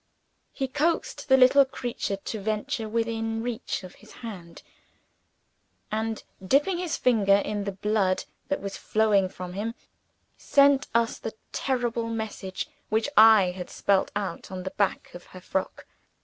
[0.51, 4.63] He coaxed the little creature to venture within reach of his hand;
[5.91, 9.75] and, dipping his finger in the blood that was flowing from him,
[10.37, 15.39] sent us the terrible message which I had spelt out on the back of her
[15.39, 15.85] frock.